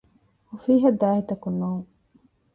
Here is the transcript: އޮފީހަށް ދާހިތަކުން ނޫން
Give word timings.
އޮފީހަށް 0.49 0.99
ދާހިތަކުން 1.01 1.55
ނޫން 1.61 1.85